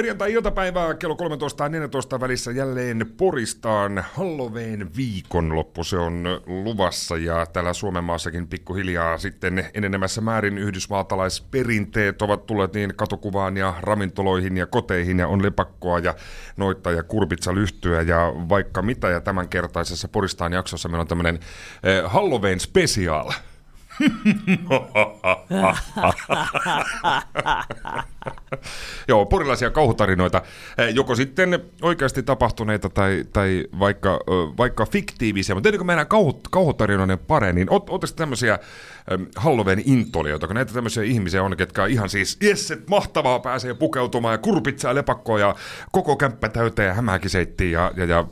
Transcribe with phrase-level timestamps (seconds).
[0.00, 5.84] Perjantai-iltapäivää kello 13 ja 14 välissä jälleen Poristaan Halloween viikonloppu.
[5.84, 12.94] Se on luvassa ja täällä Suomen maassakin pikkuhiljaa sitten enenemässä määrin yhdysvaltalaisperinteet ovat tulleet niin
[12.96, 16.14] katukuvaan ja ravintoloihin ja koteihin ja on lepakkoa ja
[16.56, 19.08] noita ja kurpitsalyhtyä ja vaikka mitä.
[19.08, 21.38] Ja tämänkertaisessa Poristaan jaksossa meillä on tämmöinen
[21.82, 23.32] eh, Halloween special.
[29.08, 30.42] Joo, porilaisia kauhutarinoita,
[30.78, 34.20] eh, joko sitten oikeasti tapahtuneita tai, tai vaikka,
[34.58, 38.58] vaikka fiktiivisiä, mutta ennen kuin mennään kauhut, kauhutarinoiden pareen, niin ootteko tämmöisiä
[39.12, 43.74] ähm, Halloween intolijoita, kun näitä tämmöisiä ihmisiä on, ketkä on ihan siis, jes, mahtavaa pääsee
[43.74, 45.54] pukeutumaan ja kurpitsaa lepakkoa ja
[45.92, 48.24] koko kämppä täyteen ja hämäkiseittiin ja, ja, ja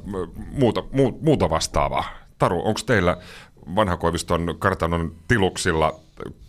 [0.53, 2.05] muuta, mu, muuta vastaavaa.
[2.39, 3.17] Taru, onko teillä
[3.77, 6.01] vanhakoiviston kartanon tiluksilla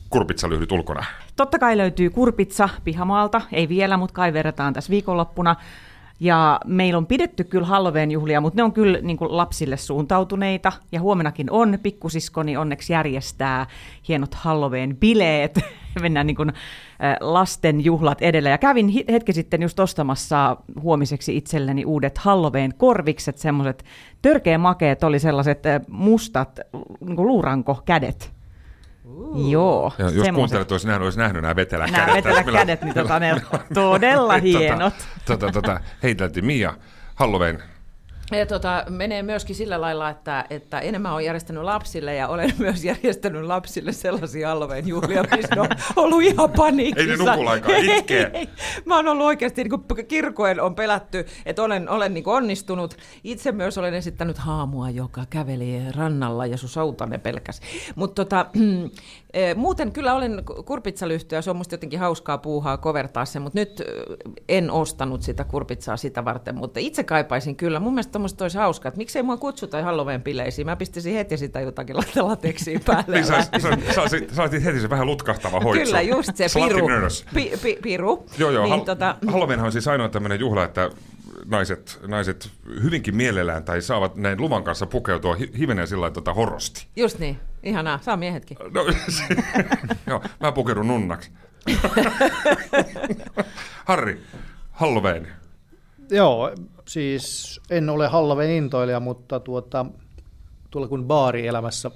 [0.09, 1.05] kurpitsalyhdyt ulkona?
[1.39, 5.55] Totta kai löytyy kurpitsa pihamaalta, ei vielä, mutta kaiverretaan tässä viikonloppuna.
[6.19, 10.71] Ja meillä on pidetty kyllä Halloween-juhlia, mutta ne on kyllä niin kuin lapsille suuntautuneita.
[10.91, 13.67] Ja huomenakin on, pikkusiskoni onneksi järjestää
[14.07, 15.61] hienot Halloween-bileet.
[16.01, 18.49] Mennään niin kuin, äh, lasten juhlat edellä.
[18.49, 23.85] Ja kävin hetki sitten just ostamassa huomiseksi itselleni uudet Halloween-korvikset, semmoiset
[24.21, 26.59] törkeä makeet oli sellaiset äh, mustat
[27.01, 27.27] niin kuin
[29.19, 29.51] luuranko-kädet.
[29.51, 30.35] Joo, Ja jos semmoset.
[30.35, 33.41] kuuntelet, olisi nähnyt, olisi nähnyt nämä vetelä Nämä veteläkädet, niin tota, ne on
[33.73, 34.93] todella hienot.
[35.25, 36.73] Tota, tota, tota, heiteltiin Mia,
[37.15, 37.63] Halloween.
[38.37, 42.83] Ja tota, menee myöskin sillä lailla, että, että enemmän on järjestänyt lapsille ja olen myös
[42.83, 47.11] järjestänyt lapsille sellaisia Halloween juhlia, missä on ollut ihan paniikissa.
[47.11, 48.31] Ei ne nuku lainkaan, itkee.
[48.33, 48.49] Ei,
[48.85, 52.97] Mä oon ollut oikeasti, niin kuin kirkoen on pelätty, että olen, olen niin onnistunut.
[53.23, 57.61] Itse myös olen esittänyt haamua, joka käveli rannalla ja sun soutane pelkäs.
[57.95, 58.45] Mutta tota,
[59.55, 63.81] muuten kyllä olen kurpitsalyhtyä, se on musta jotenkin hauskaa puuhaa kovertaa se, mutta nyt
[64.49, 67.79] en ostanut sitä kurpitsaa sitä varten, mutta itse kaipaisin kyllä.
[67.79, 70.65] Mun mielestä tuommoista olisi hauskaa, että miksei mua kutsuta Halloween-bileisiin.
[70.65, 73.15] Mä pistisin heti sitä jotakin lateksiin päälle.
[73.15, 73.41] Niin sä,
[74.35, 75.85] sä, heti se vähän lutkahtava hoitsu.
[75.85, 76.87] Kyllä, just se piru.
[77.33, 78.25] Pi, pi, piru.
[78.37, 78.63] Joo, joo.
[78.65, 80.89] Niin, Hal- tota, Halloweenhan on siis ainoa tämmöinen juhla, että
[81.49, 82.51] naiset, naiset
[82.83, 86.87] hyvinkin mielellään tai saavat näin luvan kanssa pukeutua hi- hivenen sillä lailla tota horosti.
[86.95, 88.57] just niin, ihanaa, saa miehetkin.
[88.73, 89.23] No, se,
[90.07, 91.31] joo, mä pukeudun nunnaksi.
[93.85, 94.21] Harri,
[94.71, 95.27] Halloween.
[96.11, 96.51] Joo,
[96.87, 99.85] siis en ole Halloween intoilija, mutta tuota,
[100.69, 101.91] tuolla kun baarielämässä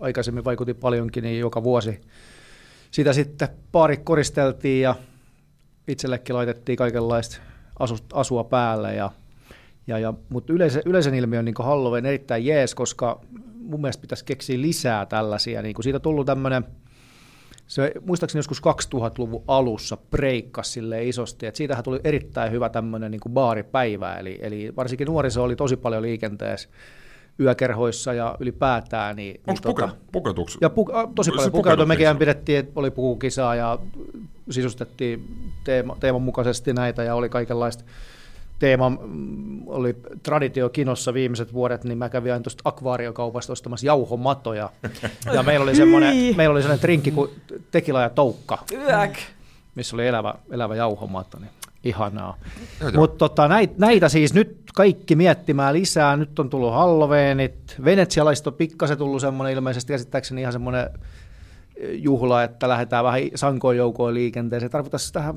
[0.00, 2.00] aikaisemmin vaikutti paljonkin, niin joka vuosi
[2.90, 4.94] sitä sitten baari koristeltiin ja
[5.88, 7.36] itsellekin laitettiin kaikenlaista
[7.78, 8.94] asu, asua päälle.
[8.94, 9.10] Ja,
[9.86, 13.20] ja, ja, mutta yleisen, yleisen ilmiö on niin Halloween erittäin jees, koska
[13.58, 15.62] mun mielestä pitäisi keksiä lisää tällaisia.
[15.62, 16.64] Niin siitä on tullut tämmöinen,
[17.66, 18.62] se muistaakseni joskus
[18.94, 24.72] 2000-luvun alussa breikkasi sille isosti, että siitähän tuli erittäin hyvä tämmöinen niin baaripäivä, eli, eli
[24.76, 26.68] varsinkin nuoriso oli tosi paljon liikenteessä
[27.40, 29.16] yökerhoissa ja ylipäätään.
[29.16, 30.58] Niin, Onko niin puke, pukeutuks?
[30.60, 31.86] ja pu, a, tosi paljon pukeutua.
[31.86, 33.78] Mekin pidettiin, että oli pukukisaa ja
[34.50, 35.28] sisustettiin
[35.64, 37.84] teema, teeman mukaisesti näitä ja oli kaikenlaista
[38.58, 44.70] teema mm, oli traditio kinossa viimeiset vuodet, niin mä kävin aina tuosta akvaariokaupasta ostamassa jauhomatoja.
[45.32, 47.30] Ja meillä oli semmoinen, meillä oli semmoinen trinkki kuin
[47.70, 49.14] tekila ja toukka, Yök.
[49.74, 51.38] missä oli elävä, elävä jauhomato.
[51.38, 51.50] Niin
[51.84, 52.38] ihanaa.
[52.96, 56.16] Mutta tota, näitä, näitä siis nyt kaikki miettimään lisää.
[56.16, 57.76] Nyt on tullut Halloweenit.
[57.84, 60.90] Venetsialaista on pikkasen tullut semmoinen ilmeisesti käsittääkseni ihan semmoinen
[61.92, 64.70] juhla, että lähdetään vähän sankoin joukoin liikenteeseen.
[64.70, 65.34] Tarvitaan tähän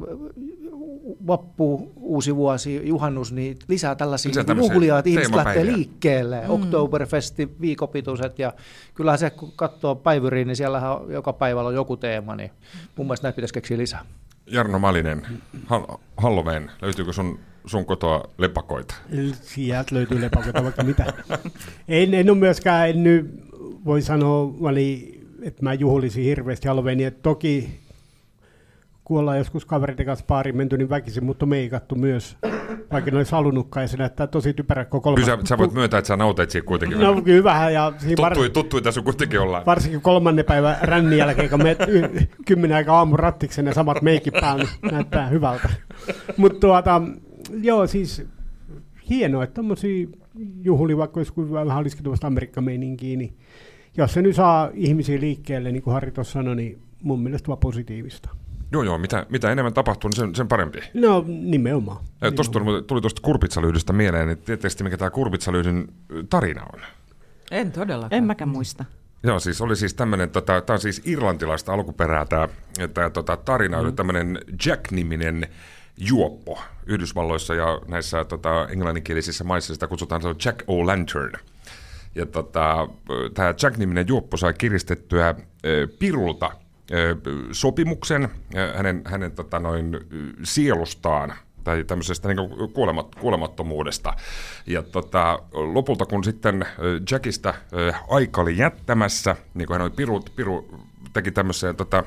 [1.28, 6.41] vappu, uusi vuosi, juhannus, niin lisää tällaisia Lisää tämmöisiä juhlia, että ihmiset lähtee liikkeelle.
[6.41, 6.50] Mm.
[6.50, 8.53] Oktoberfesti, viikopituiset ja
[8.93, 12.52] kyllähän se, kun katsoo päivyriin, niin siellähän on, joka päivällä on joku teema, niin
[12.96, 14.05] mun mielestä näitä pitäisi keksiä lisää.
[14.47, 15.22] Jarno Malinen,
[15.66, 18.96] Hall- Halloween, löytyykö sun, sun kotoa lepakoita?
[19.41, 21.14] Sieltä löytyy lepakoita vaikka mitä.
[21.88, 23.26] En, en ole myöskään, en nyt
[23.85, 24.53] voi sanoa,
[25.41, 27.11] että mä juhlisin hirveästi Halloweenia.
[27.11, 27.79] Toki
[29.07, 32.37] kun ollaan joskus kavereiden kanssa baariin menty, niin väkisin, mutta meikattu myös.
[32.91, 35.25] Vaikka ne olisi halunnutkaan, ja se näyttää tosi typerä koko kolmas.
[35.25, 36.99] Kyllä sä, sä voit myöntää, että sä nautit siitä kuitenkin.
[36.99, 39.65] No kyllä vähän, ja siinä var, Tuttui, tuttui tässä kuitenkin ollaan.
[39.65, 44.33] varsinkin kolmannen päivän rännin jälkeen, kun menet y- kymmenen aikaa aamun rattiksen ja samat meikit
[44.41, 45.69] päällä, niin näyttää hyvältä.
[46.37, 47.01] Mutta tuota,
[47.61, 48.25] joo, siis
[49.09, 50.07] hienoa, että tämmöisiä
[50.61, 53.37] juhlia, vaikka jos vähän olisikin tuosta Amerikka-meininkiä, niin
[53.97, 57.59] jos se nyt saa ihmisiä liikkeelle, niin kuin Harri tuossa sanoi, niin mun mielestä vaan
[57.59, 58.29] positiivista.
[58.72, 60.79] Joo, joo, mitä, mitä enemmän tapahtuu, niin sen, sen parempi.
[60.93, 62.05] No nimenomaan.
[62.22, 65.87] Ja Tuosta tuli, tuli tuosta kurpitsalyydystä mieleen, että tietysti mikä tämä kurpitsaleydyn
[66.29, 66.81] tarina on.
[67.52, 68.17] En todellakaan.
[68.17, 68.85] En mäkään muista.
[69.23, 72.47] Joo, siis oli siis tämmöinen, tota, tämä on siis irlantilaista alkuperää tämä,
[72.93, 75.47] tämä tota, tarina, oli tämmöinen Jack-niminen
[75.97, 81.40] juoppo Yhdysvalloissa ja näissä tota, englanninkielisissä maissa sitä kutsutaan se on Jack O'Lantern.
[82.16, 82.87] Ja tota,
[83.34, 85.35] tämä Jack-niminen juoppo sai kiristettyä
[85.66, 86.52] ö, pirulta
[87.51, 88.29] sopimuksen
[88.75, 89.99] hänen, hänen tota, noin,
[90.43, 94.13] sielustaan tai tämmöisestä niin kuolemat, kuolemattomuudesta.
[94.67, 96.66] Ja tota, lopulta kun sitten
[97.11, 97.53] Jackista
[98.09, 100.81] aika oli jättämässä, niin kuin hän oli piru, piru
[101.13, 102.03] teki tämmöisen tota,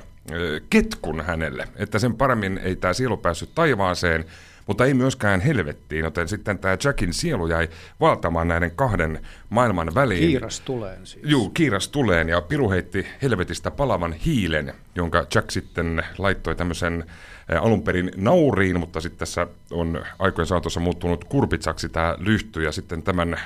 [0.70, 4.24] ketkun hänelle, että sen paremmin ei tämä sielu päässyt taivaaseen,
[4.70, 7.68] mutta ei myöskään helvettiin, joten sitten tämä Jackin sielu jäi
[8.00, 10.28] valtamaan näiden kahden maailman väliin.
[10.28, 11.24] Kiiras tuleen siis.
[11.24, 17.04] Juu, kiiras tuleen ja Piru heitti helvetistä palavan hiilen, jonka Jack sitten laittoi tämmöisen
[17.52, 22.72] ä, alun perin nauriin, mutta sitten tässä on aikojen saatossa muuttunut kurpitsaksi tämä lyhty ja
[22.72, 23.38] sitten tämän ä,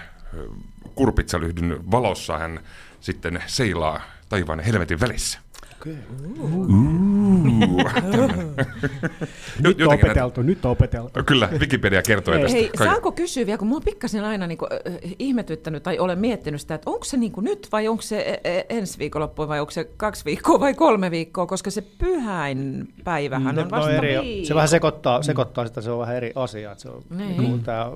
[0.94, 2.60] kurpitsalyhdyn valossa hän
[3.00, 5.43] sitten seilaa taivaan helvetin välissä.
[5.84, 5.96] Okay.
[9.62, 11.20] Nyt on opeteltu, nyt on opeteltu.
[11.26, 12.50] Kyllä, Wikipedia kertoo tästä.
[12.50, 12.86] Hei, kaiken.
[12.86, 16.60] saanko kysyä vielä, kun mua on pikkasen aina niin kuin, äh, ihmetyttänyt tai olen miettinyt
[16.60, 19.60] sitä, että onko se niin kuin nyt vai onko se äh, äh, ensi viikonloppu vai
[19.60, 24.18] onko se kaksi viikkoa vai kolme viikkoa, koska se pyhäin päivähän on No, vasta eri,
[24.22, 24.46] viikko.
[24.48, 26.72] se vähän sekoittaa, sekoittaa sitä, se on vähän eri asia.
[26.72, 27.36] Että se on, Niin.
[27.40, 27.62] niin.
[27.62, 27.90] tää,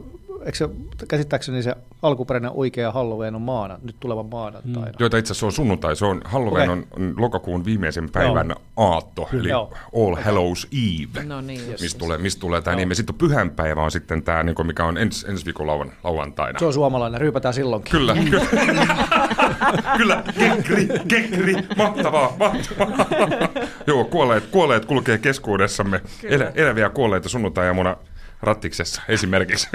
[0.44, 0.68] eikö se,
[1.08, 4.92] käsittääkseni se alkuperäinen oikea Halloween on maana, nyt tuleva maanantaina.
[4.98, 6.84] Joita itse asiassa on sunnuntai, se on Halloween Okei.
[6.96, 9.74] on, lokakuun viimeisen päivän aatto, eli Joo.
[9.96, 11.24] All Hallows Eve.
[11.24, 11.80] No niin, just.
[11.82, 12.94] mistä tulee, mistä tulee tämä nimi.
[12.94, 16.58] Sitten on pyhänpäivä on sitten tämä, niin mikä on ens, ensi viikon lauan, lauantaina.
[16.58, 17.90] Se on suomalainen, ryypätään silloinkin.
[17.90, 18.46] Kyllä, kyllä.
[19.98, 23.06] kyllä, kekri, kekri, mahtavaa, mahtavaa.
[23.86, 26.00] Joo, kuolleet, kuolleet kulkee keskuudessamme.
[26.24, 27.96] El, eläviä kuolleita sunnuntai-aamuna
[28.42, 29.68] rattiksessa esimerkiksi.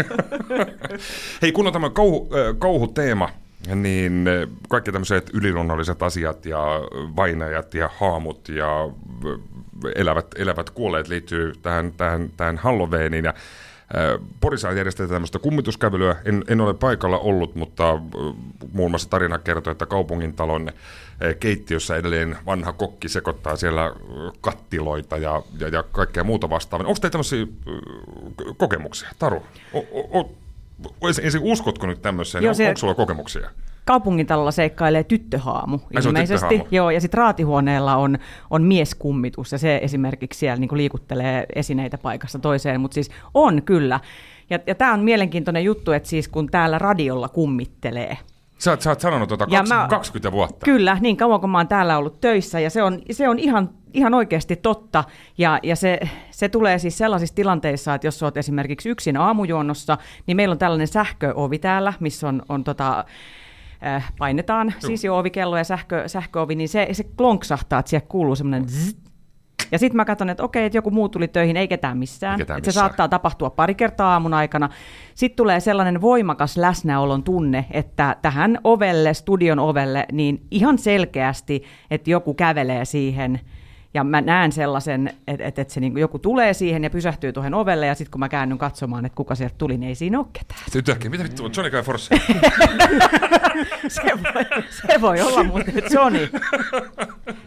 [1.42, 2.30] Hei, kun on tämä kauhu,
[2.60, 3.30] kauhuteema,
[3.76, 4.26] niin
[4.70, 6.60] kaikki tämmöiset yliluonnolliset asiat ja
[7.16, 8.90] vainajat ja haamut ja
[9.96, 13.26] elävät, elävät kuolleet liittyy tähän, tähän, tähän Halloweeniin.
[13.26, 13.34] Ja
[14.40, 16.16] Porissa järjestetään tämmöistä kummituskävelyä.
[16.26, 18.00] En, en ole paikalla ollut, mutta
[18.74, 20.74] muun muassa tarina kertoo, että kaupungintalon äh,
[21.40, 23.94] keittiössä edelleen vanha kokki sekoittaa siellä
[24.42, 26.88] kattiloita ja, ja, ja kaikkea muuta vastaavaa.
[26.88, 27.46] Onko teillä tämmöisiä
[28.58, 29.10] kokemuksia?
[29.20, 29.44] Taru,
[29.74, 30.30] o, o, o,
[31.24, 32.44] ensin uskotko nyt tämmöiseen?
[32.44, 33.50] Joo, se- Onko sulla kokemuksia?
[33.86, 36.48] Kaupungintalolla seikkailee tyttöhaamu Ai, ilmeisesti.
[36.48, 36.76] tyttöhaamu.
[36.76, 38.18] Joo, ja sitten raatihuoneella on,
[38.50, 44.00] on mieskummitus, ja se esimerkiksi siellä niinku liikuttelee esineitä paikasta toiseen, mutta siis on kyllä.
[44.50, 48.18] Ja, ja tämä on mielenkiintoinen juttu, että siis kun täällä radiolla kummittelee,
[48.58, 50.66] Sä, oot- sä oot sanonut tuota Ja 20, mä- 20 vuotta.
[50.66, 53.70] Kyllä, niin kauan kun mä oon täällä ollut töissä ja se on, se on ihan,
[53.94, 55.04] ihan oikeasti totta.
[55.38, 56.00] Ja, ja se,
[56.32, 59.98] se tulee siis sellaisissa tilanteissa, että jos olet esimerkiksi yksin aamujuonnossa,
[60.28, 63.06] niin meillä on tällainen sähköovi täällä, missä on, on tota,
[63.86, 68.36] äh, painetaan siis jo ovikello ja sähkö, sähköovi, niin se, se klonksahtaa, että siellä kuuluu
[68.36, 68.96] semmoinen zzz.
[69.72, 72.34] Ja sitten mä katson, että okei, että joku muu tuli töihin, ei ketään missään.
[72.34, 72.90] Ei ketään että se missään.
[72.90, 74.70] saattaa tapahtua pari kertaa aamun aikana.
[75.16, 82.10] Sitten tulee sellainen voimakas läsnäolon tunne, että tähän ovelle, studion ovelle, niin ihan selkeästi, että
[82.10, 83.40] joku kävelee siihen.
[83.94, 87.54] Ja mä näen sellaisen, että, että, että se niin joku tulee siihen ja pysähtyy tuohon
[87.54, 90.28] ovelle, ja sitten kun mä käännyn katsomaan, että kuka sieltä tuli, niin ei siinä ole
[90.34, 90.60] ketään.
[90.66, 92.16] Sitten yhtäkkiä, mitä vittu, Johnny Guy Force?
[93.88, 96.30] Se voi, se voi olla muuten Johnny.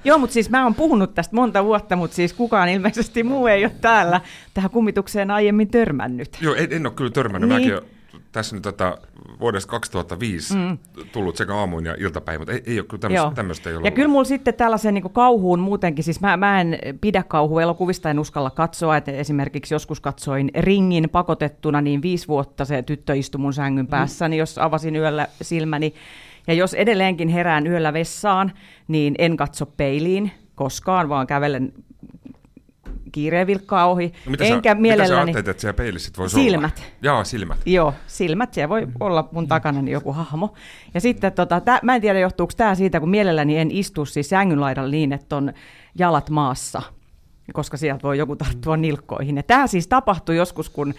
[0.05, 3.65] Joo, mutta siis mä oon puhunut tästä monta vuotta, mutta siis kukaan ilmeisesti muu ei
[3.65, 4.21] ole täällä
[4.55, 6.38] tähän kummitukseen aiemmin törmännyt.
[6.41, 7.50] Joo, en, en ole kyllä törmännyt.
[7.50, 7.73] Niin.
[7.73, 7.96] Mäkin
[8.37, 8.99] tässä nyt tätä
[9.40, 10.78] vuodesta 2005 mm.
[11.12, 13.35] tullut sekä aamuin ja iltapäivä, mutta ei, ei ole kyllä tämmöistä, Joo.
[13.35, 16.78] tämmöistä ei ole Ja kyllä mulla sitten tällaisen niin kauhuun muutenkin, siis mä, mä en
[17.00, 22.83] pidä kauhuelokuvista, en uskalla katsoa, että esimerkiksi joskus katsoin Ringin pakotettuna, niin viisi vuotta se
[22.83, 25.95] tyttö istui mun sängyn päässäni, jos avasin yöllä silmäni.
[26.47, 28.52] Ja jos edelleenkin herään yöllä vessaan,
[28.88, 31.73] niin en katso peiliin koskaan, vaan kävelen
[33.17, 34.13] kiireen vilkkaa ohi.
[34.27, 35.15] No, mitä Enkä sä, Mitä sä mielelläni...
[35.15, 36.79] ajattelet, että siellä peilissä voisi Silmät.
[36.79, 36.89] olla?
[37.03, 37.59] Jaa, silmät.
[37.67, 40.55] Joo, silmät, siellä voi olla mun takana niin joku hahmo.
[40.95, 44.29] Ja sitten, tota, tää, mä en tiedä johtuuko tämä siitä, kun mielelläni en istu siis
[44.29, 45.53] sängyn laidalla niin, että on
[45.99, 46.83] jalat maassa,
[47.53, 49.37] koska sieltä voi joku tarttua nilkkoihin.
[49.37, 50.95] Ja tämä siis tapahtui joskus, kun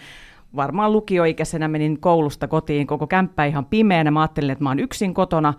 [0.56, 4.10] varmaan lukioikäisenä menin koulusta kotiin, koko kämppä ihan pimeänä.
[4.10, 5.54] Mä ajattelin, että mä oon yksin kotona.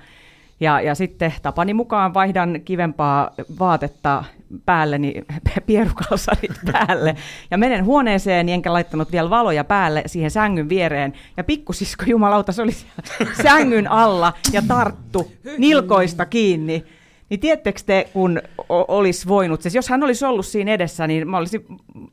[0.59, 4.23] Ja, ja sitten tapani mukaan vaihdan kivempaa vaatetta
[4.65, 5.13] päälleni,
[5.65, 7.15] pierukalsarit päälle,
[7.51, 12.61] ja menen huoneeseen, enkä laittanut vielä valoja päälle siihen sängyn viereen, ja pikkusisko jumalauta, se
[12.61, 12.71] oli
[13.43, 16.85] sängyn alla ja tarttu nilkoista kiinni.
[17.29, 21.37] Niin tiedättekö te, kun olisi voinut, siis jos hän olisi ollut siinä edessä, niin mä
[21.37, 21.65] olisin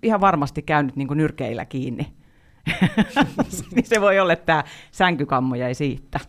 [0.03, 2.07] ihan varmasti käynyt niin kuin nyrkeillä kiinni.
[3.75, 6.21] niin se voi olla, että tämä sänkykammo jäi siitä.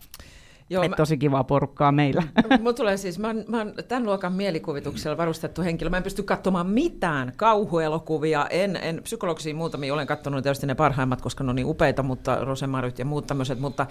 [0.70, 2.24] Joo, Et mä, tosi kivaa porukkaa meillä.
[2.60, 5.90] Mulla tulee siis, mä oon, mä oon tämän luokan mielikuvituksella varustettu henkilö.
[5.90, 8.48] Mä en pysty katsomaan mitään kauhuelokuvia.
[8.50, 12.46] En, en psykologisia muutamia olen katsonut tietysti ne parhaimmat, koska ne on niin upeita, mutta
[12.46, 13.86] Rosemaryt ja muut tämmöiset, mutta,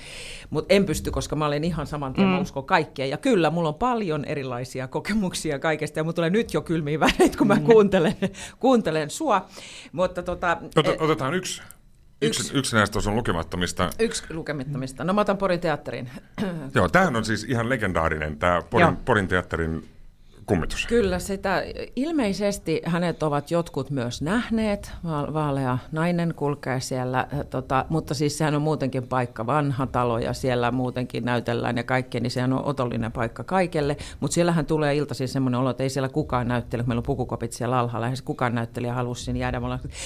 [0.51, 2.41] mutta en pysty, koska mä olen ihan saman tien, mm.
[2.41, 3.07] uskon kaikkea.
[3.07, 7.39] Ja kyllä, mulla on paljon erilaisia kokemuksia kaikesta, ja mulla tulee nyt jo kylmiä väreitä,
[7.39, 7.65] kun mä mm.
[7.65, 8.17] kuuntelen,
[8.59, 9.47] kuuntelen sua.
[9.93, 11.63] Mutta tota, Ot, otetaan yksi
[12.23, 13.91] Yksi, yksi näistä on lukemattomista.
[13.99, 15.05] Yksi lukemattomista.
[15.05, 16.11] No mä otan Porin teatterin.
[16.75, 19.89] Joo, tämähän on siis ihan legendaarinen, tämä Porin, Porin teatterin
[20.47, 20.87] kummitus.
[20.87, 21.63] Kyllä, sitä
[21.97, 24.93] ilmeisesti hänet ovat jotkut myös nähneet.
[25.33, 30.33] Vaalea nainen kulkee siellä, äh, tota, mutta siis sehän on muutenkin paikka, vanha talo ja
[30.33, 33.97] siellä muutenkin näytellään ja kaikkea, niin sehän on otollinen paikka kaikelle.
[34.21, 37.79] Mutta siellähän tulee iltaisin semmoinen olo, että ei siellä kukaan näyttele, meillä on pukukopit siellä
[37.79, 39.61] alhaalla, lähes kukaan näyttelijä halusi sinne jäädä.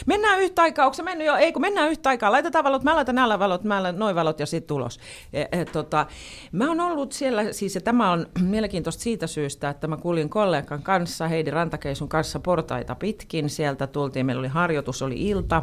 [0.07, 1.37] Mennään yhtä aikaa, onko se mennyt jo?
[1.37, 4.41] Ei, kun mennään yhtä aikaa, laitetaan valot, mä laitan näillä valot, mä laitan noin valot
[4.41, 5.01] ja sitten tulos.
[5.33, 6.07] E, e, tota,
[6.53, 9.97] mä oon ollut siellä, siis ja tämä on mielenkiintoista siitä syystä, että mä
[10.31, 13.51] kuulin kollegan kanssa, Heidi Rantakeisun kanssa portaita pitkin.
[13.51, 15.63] Sieltä tultiin, meillä oli harjoitus, oli ilta,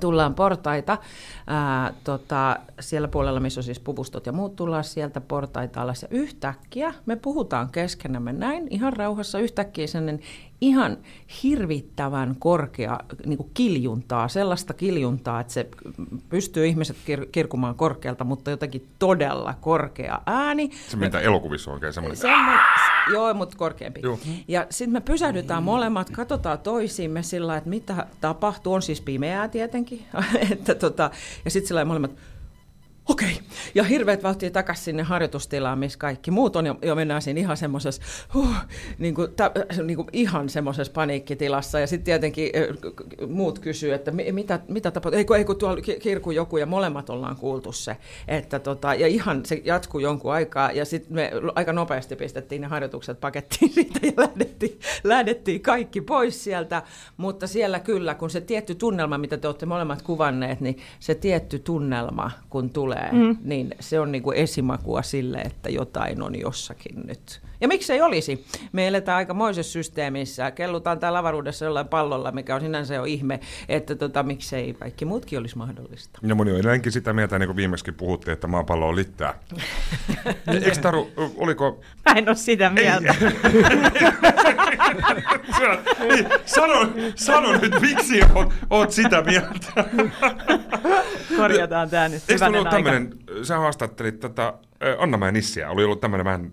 [0.00, 0.98] tullaan portaita,
[1.46, 6.02] ää, tota, siellä puolella, missä on siis puvustot ja muut, tullaan sieltä portaita alas.
[6.02, 10.20] Ja yhtäkkiä me puhutaan keskenämme näin ihan rauhassa, yhtäkkiä sellainen
[10.60, 10.96] ihan
[11.42, 15.68] hirvittävän korkea niin kuin kiljuntaa, sellaista kiljuntaa, että se
[16.28, 20.70] pystyy ihmiset kir- kirkumaan korkealta, mutta jotenkin todella korkea ääni.
[20.88, 22.16] Se mitä elokuvissa on oikein semmoinen.
[22.16, 22.52] Semmo,
[23.12, 24.00] joo, mutta korkeampi.
[24.02, 24.18] Joo.
[24.48, 28.72] Ja sitten me pysähdytään molemmat, katsotaan toisiimme sillä että mitä tapahtuu.
[28.72, 30.04] On siis pimeää tietenkin.
[30.52, 31.10] että tota,
[31.44, 32.12] ja sitten sillä molemmat,
[33.08, 33.32] okei.
[33.32, 33.44] Okay.
[33.74, 37.56] Ja hirveät vauhtia takaisin sinne harjoitustilaan, missä kaikki muut on jo, jo mennään siinä ihan
[37.56, 38.02] semmoisessa,
[38.34, 38.54] huh,
[38.98, 39.50] niin kuin, ta,
[39.84, 41.80] niin kuin ihan semmoisessa paniikkitilassa.
[41.80, 42.50] Ja sitten tietenkin
[43.28, 45.18] muut kysyy, että mitä, mitä tapahtuu.
[45.18, 47.96] Eikö, eikö tuolla kirku joku ja molemmat ollaan kuultu se.
[48.28, 52.66] Että tota, ja ihan se jatkuu jonkun aikaa ja sitten me aika nopeasti pistettiin ne
[52.66, 56.82] harjoitukset pakettiin siitä ja lähdettiin, lähdettiin kaikki pois sieltä.
[57.16, 61.58] Mutta siellä kyllä, kun se tietty tunnelma, mitä te olette molemmat kuvanneet, niin se tietty
[61.58, 63.36] tunnelma, kun tulee tulee, mm.
[63.44, 67.40] niin se on niin kuin esimakua sille, että jotain on jossakin nyt.
[67.60, 68.46] Ja miksei olisi?
[68.72, 73.94] Me eletään aikamoisessa systeemissä, kellutaan täällä avaruudessa jollain pallolla, mikä on sinänsä jo ihme, että
[73.94, 76.18] tota, miksei kaikki muutkin olisi mahdollista.
[76.22, 79.38] Ja moni on edelleenkin sitä mieltä, niin kuin viimeksi puhuttiin, että maapallo on littää.
[80.54, 81.80] Eikö Taru, oliko...
[82.04, 83.14] Mä en ole sitä mieltä.
[86.46, 89.84] sano, sano nyt, miksi oot, oot sitä mieltä?
[91.36, 92.22] Korjataan tämä nyt.
[92.28, 94.54] Eikö ollut tämmöinen, sä haastattelit tätä
[94.98, 96.52] Anna Nissiä, oli ollut tämmöinen vähän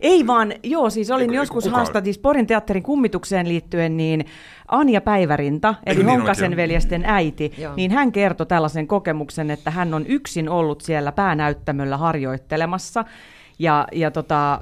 [0.00, 4.24] ei vaan, joo, siis olin Eiku, joskus haastattis Porin teatterin kummitukseen liittyen, niin
[4.68, 7.74] Anja Päivärinta, eli niin Honkasen veljesten äiti, joo.
[7.76, 13.04] niin hän kertoi tällaisen kokemuksen, että hän on yksin ollut siellä päänäyttämöllä harjoittelemassa,
[13.58, 14.60] ja, ja tota,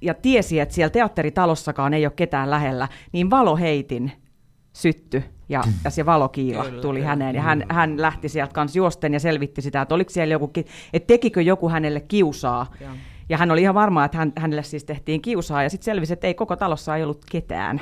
[0.00, 4.12] ja tiesi, että siellä teatteritalossakaan ei ole ketään lähellä, niin valoheitin
[4.72, 7.08] sytty ja, ja se valokiila kyllä, tuli kyllä.
[7.08, 7.34] häneen.
[7.34, 10.52] Ja hän, hän lähti sieltä kanssa juosten ja selvitti sitä, että oliko siellä joku,
[10.92, 12.66] että tekikö joku hänelle kiusaa.
[12.80, 12.88] Ja,
[13.28, 15.62] ja hän oli ihan varma, että hän, hänelle siis tehtiin kiusaa.
[15.62, 17.80] Ja sitten selvisi, että ei koko talossa ei ollut ketään.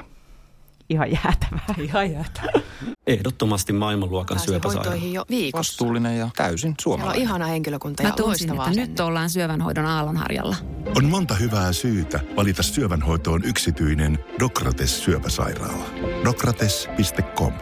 [0.91, 1.75] Ihan jäätävää.
[1.89, 2.61] Ihan jäätävää.
[3.07, 5.05] Ehdottomasti maailmanluokan syöpäsairaala.
[5.05, 5.59] jo viikossa.
[5.59, 7.15] Vastuullinen ja täysin suomalainen.
[7.15, 10.57] Siellä on ihana henkilökunta ja Mä tunsin, että nyt ollaan syövänhoidon aallonharjalla.
[10.97, 15.85] On monta hyvää syytä valita syövänhoitoon yksityinen Dokrates syöpäsairaala.
[16.25, 17.53] Dokrates.com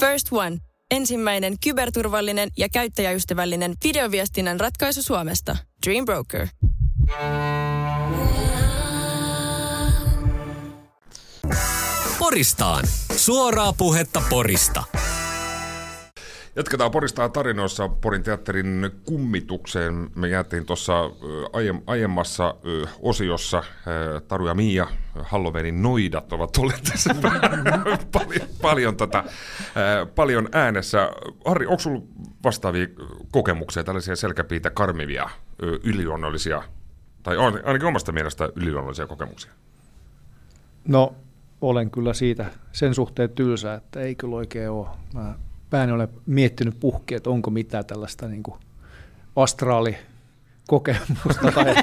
[0.00, 0.65] First One.
[0.90, 5.56] Ensimmäinen kyberturvallinen ja käyttäjäystävällinen videoviestinnän ratkaisu Suomesta.
[5.86, 6.48] Dream Broker.
[12.18, 12.84] Poristaan.
[13.16, 14.84] Suoraa puhetta Porista.
[16.56, 20.10] Jatketaan Porista tarinoissa Porin teatterin kummitukseen.
[20.14, 21.10] Me jäätiin tuossa
[21.86, 22.54] aiemmassa
[23.00, 23.64] osiossa.
[24.28, 24.86] Taru ja Mia,
[25.22, 27.14] Halloweenin noidat ovat olleet tässä
[28.12, 29.24] paljon, paljon, tota,
[30.14, 31.10] paljon äänessä.
[31.44, 32.06] Harri, onko sinulla
[32.44, 32.86] vastaavia
[33.30, 35.30] kokemuksia, tällaisia selkäpiitä karmivia,
[35.84, 36.62] yliluonnollisia,
[37.22, 39.50] tai ainakin omasta mielestä yliluonnollisia kokemuksia?
[40.88, 41.14] No,
[41.60, 44.86] olen kyllä siitä sen suhteen tylsä, että ei kyllä oikein ole.
[45.14, 45.34] Mä
[45.70, 48.56] pääni ole miettinyt puhki, että onko mitään tällaista niin kuin
[49.36, 49.96] astraali
[50.66, 51.74] kokemusta tai,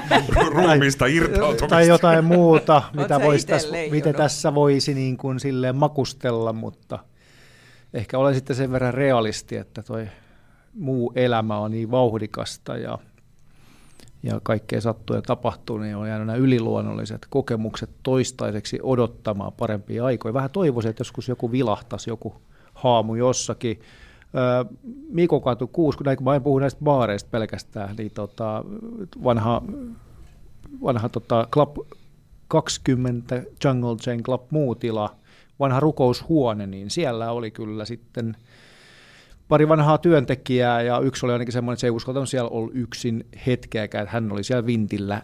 [0.50, 1.66] Ruumista irtautumista.
[1.66, 6.98] tai jotain muuta, mitä, vois tässä, mitä tässä voisi niin kuin silleen makustella, mutta
[7.94, 10.08] ehkä olen sitten sen verran realisti, että toi
[10.74, 12.98] muu elämä on niin vauhdikasta ja,
[14.22, 20.34] ja kaikkea sattuu ja tapahtuu, niin on jäänyt nämä yliluonnolliset kokemukset toistaiseksi odottamaan parempia aikoja.
[20.34, 22.42] Vähän toivoisin, että joskus joku vilahtaisi, joku
[22.84, 23.80] haamu jossakin.
[25.08, 28.64] Mikko Katu 6, kun mä en puhu näistä baareista pelkästään, niin tota,
[29.24, 29.62] vanha,
[30.82, 31.76] vanha tota, Club
[32.48, 35.16] 20 Jungle Chain Club muutila,
[35.60, 38.36] vanha rukoushuone, niin siellä oli kyllä sitten
[39.48, 43.26] pari vanhaa työntekijää ja yksi oli ainakin semmoinen, että se ei uskaltanut siellä olla yksin
[43.46, 45.22] hetkeäkään, että hän oli siellä vintillä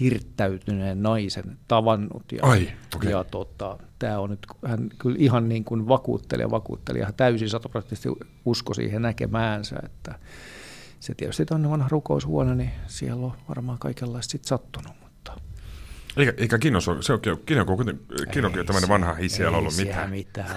[0.00, 2.32] hirttäytyneen naisen tavannut.
[2.32, 3.10] Ja, Ai, okay.
[3.10, 7.48] ja tota, tämä on nyt, hän kyllä ihan niin kuin vakuutteli ja vakuutteli ja täysin
[7.48, 8.08] sataprosenttisesti
[8.44, 10.18] usko siihen näkemäänsä, että
[11.00, 14.92] se tietysti tuonne vanha rukoushuone, niin siellä on varmaan kaikenlaista sitten sattunut.
[15.02, 15.32] Mutta...
[16.16, 17.64] Eikä, eikä Kinos ole, se on, Kino, Kino,
[18.32, 20.10] Kino tämmöinen vanha, ei siellä ollut mitään.
[20.10, 20.56] mitään.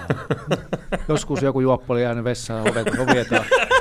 [1.08, 2.86] Joskus joku juoppo oli jäänyt vessaan, ovet,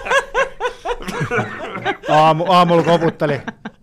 [2.10, 3.34] Aamu, aamulla koputteli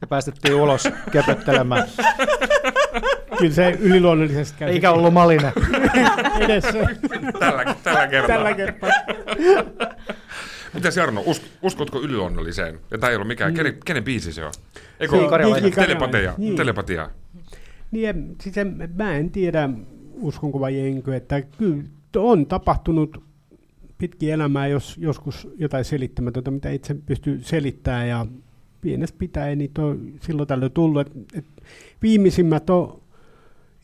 [0.00, 1.88] ja päästettiin ulos köpöttelemään.
[3.38, 4.69] Kyllä se yliluonnollisesti käy.
[4.71, 5.53] Eikä ollut malinen.
[6.41, 6.73] Edessä.
[7.38, 8.37] Tällä, tällä kertaa.
[8.37, 8.91] Tällä kertaa.
[10.75, 12.81] Mitäs Jarno, us, uskotko yliluonnolliseen?
[12.91, 14.53] Ja tämä ei ollut mikään, kenen, kenen biisi se on?
[15.00, 16.35] Eikö Niin, telepatia?
[16.38, 16.57] Niin.
[16.57, 17.11] telepatia.
[17.91, 19.69] Niin, en- siis en, mä en tiedä,
[20.21, 21.83] uskonko vai enkö, että kyllä
[22.17, 23.25] on tapahtunut
[23.99, 28.26] pitkin elämää, jos joskus jotain selittämätöntä, mitä itse pystyy selittämään ja
[28.81, 31.07] pienestä pitäen, niin on silloin tällöin tullut.
[31.07, 31.45] Et, et
[32.03, 33.03] viimeisimmät on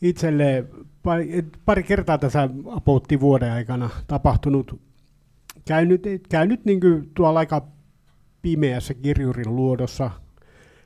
[0.01, 0.65] itselle
[1.03, 4.81] pari, pari kertaa tässä apoutti vuoden aikana tapahtunut.
[5.65, 7.67] Käynyt, käynyt niin kuin tuolla aika
[8.41, 10.11] pimeässä kirjurin luodossa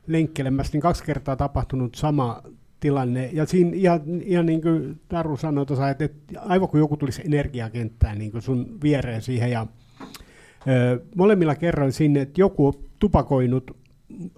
[0.07, 2.43] lenkkelemässä, niin kaksi kertaa tapahtunut sama
[2.79, 3.29] tilanne.
[3.33, 7.21] Ja siinä ihan, ihan niin kuin Taru sanoi tuossa, että, että aivan kuin joku tulisi
[7.25, 9.51] energiakenttään niin kuin sun viereen siihen.
[9.51, 9.67] Ja,
[10.67, 13.77] ö, molemmilla kerroin sinne, että joku on tupakoinut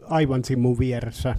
[0.04, 1.36] aivan siinä mun vieressä,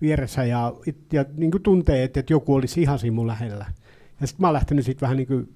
[0.00, 0.74] vieressä ja,
[1.12, 3.66] ja niin kuin tuntee, että, että joku olisi ihan siinä mun lähellä.
[4.20, 5.48] Ja sitten mä oon lähtenyt siitä vähän niin kuin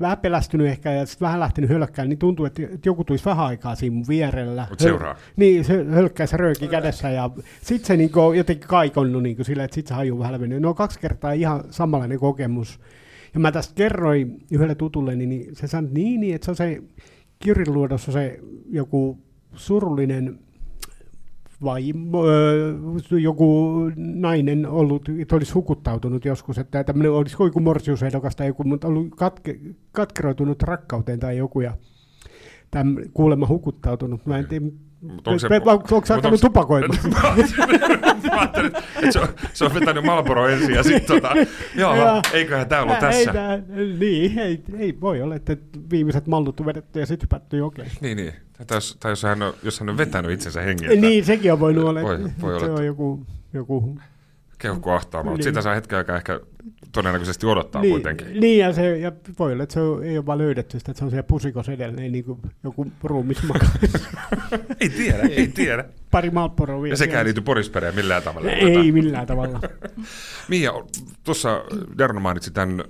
[0.00, 3.74] vähän pelästynyt ehkä ja sitten vähän lähtenyt hölkkään, niin tuntuu, että, joku tulisi vähän aikaa
[3.74, 4.66] siinä mun vierellä.
[4.70, 5.16] Mut seuraa.
[5.36, 7.30] Niin, se hölkkää se rööki kädessä ja
[7.62, 10.62] sitten se niinku on jotenkin kaikonnut niinku sillä, että sitten se haju vähän lähtenyt.
[10.62, 12.80] Ne on kaksi kertaa ihan samanlainen kokemus.
[13.34, 16.56] Ja mä tästä kerroin yhdelle tutulle, niin, niin se sanoi, niin, niin, että se on
[16.56, 16.82] se
[17.38, 19.18] kirjanluodossa se joku
[19.54, 20.38] surullinen
[21.62, 21.92] vai
[22.24, 28.64] ö, joku nainen ollut, että olisi hukuttautunut joskus, että tämmöinen olisi joku morsiusehdokas tai joku,
[28.64, 29.60] mutta ollut katke,
[29.92, 31.76] katkeroitunut rakkauteen tai joku ja
[32.70, 34.26] täm, kuulemma hukuttautunut.
[34.26, 34.66] Mä en tiedä,
[35.26, 35.70] Onko se- onko,
[36.14, 36.98] alkanut se- tupakoimaan?
[39.20, 41.34] On, se on vetänyt Marlboro ensin ja sitten tota,
[41.80, 42.22] joo, Joo.
[42.32, 43.32] eiköhän tää Ei, tässä.
[43.32, 43.58] tää-
[43.98, 45.56] niin, ei, ei, voi olla, että
[45.90, 47.90] viimeiset mallut on vedetty ja sitten hypätty jokeen.
[48.00, 48.32] Niin, niin.
[48.66, 50.94] Tai jos, tai jos, hän on, jos hän on vetänyt itsensä hengiltä.
[50.94, 53.98] Niin, sekin on voinut olla, Voi, voi olla, se on joku, joku
[54.58, 55.50] keuhko ahtaama, mutta Niin.
[55.54, 56.40] sitä saa hetken aikaa ehkä
[56.92, 58.40] todennäköisesti odottaa niin, kuitenkin.
[58.40, 60.98] Niin, ja, se, ja voi olla, että se on, ei ole vaan löydetty sitä, että
[60.98, 63.66] se on siellä pusikossa edelleen niin kuin joku ruumismaka.
[64.80, 65.84] Ei tiedä, ei tiedä.
[66.10, 66.92] Pari malpporoa vielä.
[66.92, 68.50] Ja sekään ei liity Porispereen millään tavalla.
[68.50, 69.60] Ei millään tavalla.
[70.48, 70.72] Mia,
[71.24, 71.64] tuossa
[71.98, 72.84] Jarno mainitsi tämän,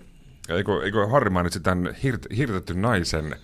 [0.49, 3.37] eikö, eikö Harri mainitsi tämän hirt, hirtetyn naisen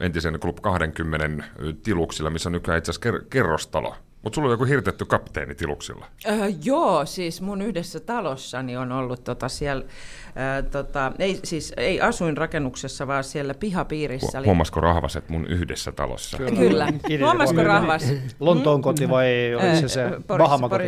[0.00, 1.44] entisen Club 20
[1.82, 3.96] tiluksilla, missä on nykyään itse asiassa ker- kerrostalo.
[4.24, 6.06] Mutta sulla on joku hirtetty kapteeni tiluksilla.
[6.28, 6.34] Öö,
[6.64, 13.06] joo, siis mun yhdessä talossani on ollut tota siellä, öö, tota, ei, siis ei asuinrakennuksessa,
[13.06, 14.40] vaan siellä pihapiirissä.
[14.40, 16.36] Hu- Huomasiko rahvaset mun yhdessä talossa?
[16.36, 16.88] Kyllä.
[17.06, 17.26] Kyllä.
[17.26, 18.04] Huomasiko rahvas?
[18.40, 20.84] Lontoon koti vai oliko se se Öö, Porissa, Bahama koti?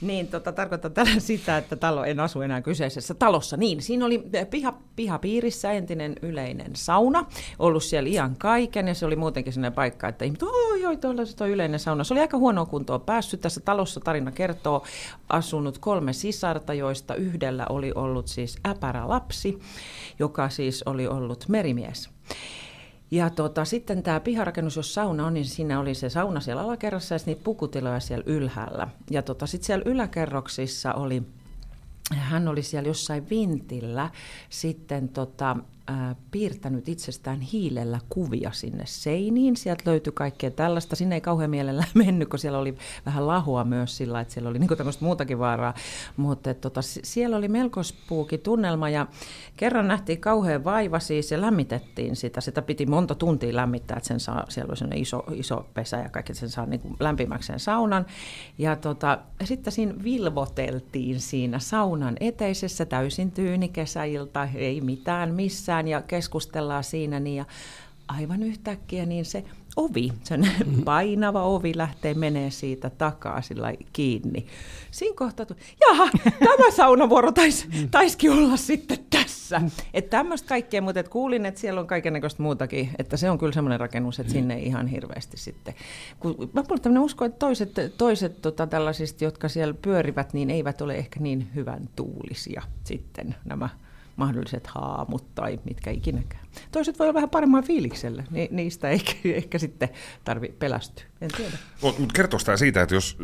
[0.00, 3.56] Niin, tota, tarkoittaa tällä sitä, että talo, en asu enää kyseisessä talossa.
[3.56, 7.26] Niin, siinä oli piha, pihapiirissä entinen yleinen sauna,
[7.58, 11.24] ollut siellä iän kaiken, ja se oli muutenkin sellainen paikka, että ihmiset, oh, joo, tuolla
[11.24, 12.04] se on yleinen sauna.
[12.04, 13.40] Se oli aika huonoa kuntoa päässyt.
[13.40, 14.84] Tässä talossa tarina kertoo
[15.28, 19.58] asunut kolme sisarta, joista yhdellä oli ollut siis äpärä lapsi,
[20.18, 22.10] joka siis oli ollut merimies.
[23.10, 27.14] Ja tota, sitten tämä piharakennus, jos sauna on, niin siinä oli se sauna siellä alakerrassa
[27.14, 28.88] ja niitä pukutiloja siellä ylhäällä.
[29.10, 31.22] Ja tota, sitten siellä yläkerroksissa oli,
[32.14, 34.10] hän oli siellä jossain vintillä
[34.50, 35.56] sitten tota,
[35.90, 39.56] äh, piirtänyt itsestään hiilellä kuvia sinne seiniin.
[39.56, 40.96] Sieltä löytyi kaikkea tällaista.
[40.96, 44.58] Sinne ei kauhean mielellä mennyt, kun siellä oli vähän lahua myös sillä, että siellä oli
[44.58, 45.74] niin tämmöistä muutakin vaaraa.
[46.16, 49.06] Mutta tota, siellä oli melko spuuki tunnelma ja
[49.56, 52.40] kerran nähtiin kauhean vaiva siis ja lämmitettiin sitä.
[52.40, 56.32] Sitä piti monta tuntia lämmittää, että sen saa, siellä oli iso, iso pesä ja kaikki,
[56.32, 58.06] että sen saa niin lämpimäksi sen saunan.
[58.58, 66.02] Ja tota, sitten siinä vilvoteltiin siinä saunan eteisessä täysin tyyni kesäilta, ei mitään missään ja
[66.02, 67.44] keskustellaan siinä niin ja
[68.08, 69.44] aivan yhtäkkiä niin se
[69.76, 70.82] ovi, sen mm-hmm.
[70.84, 74.46] painava ovi lähtee menee siitä takaa sillä kiinni.
[74.90, 75.46] Siinä kohtaa,
[75.88, 76.08] jaha,
[76.38, 77.88] tämä saunavuoro taisi mm.
[77.90, 79.60] taisikin olla sitten tässä.
[79.94, 83.52] Että tämmöistä kaikkea, mutta et kuulin, että siellä on kaikenlaista muutakin, että se on kyllä
[83.52, 85.74] semmoinen rakennus, että sinne ei ihan hirveästi sitten.
[86.20, 90.94] Kun, mä tämmöinen usko, että toiset, toiset tota, tällaisista, jotka siellä pyörivät, niin eivät ole
[90.94, 93.68] ehkä niin hyvän tuulisia sitten nämä
[94.16, 96.46] mahdolliset haamut tai mitkä ikinäkään.
[96.72, 99.88] Toiset voi olla vähän paremman fiiliksellä, ni, niistä ehkä, ehkä sitten
[100.24, 101.58] tarvi pelästyä, en tiedä.
[101.82, 103.18] Mutta mut kertoo sitä siitä, että jos,